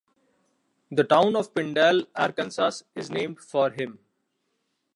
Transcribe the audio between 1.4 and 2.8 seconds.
Pindall, Arkansas